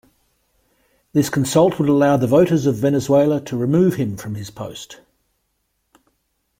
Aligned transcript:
This 1.13 1.29
consult 1.29 1.77
would 1.77 1.87
allow 1.87 2.17
the 2.17 2.25
voters 2.25 2.65
of 2.65 2.73
Venezuela 2.77 3.39
to 3.41 3.55
remove 3.55 3.97
him 3.97 4.17
from 4.17 4.33
his 4.33 4.49
post. 4.49 4.99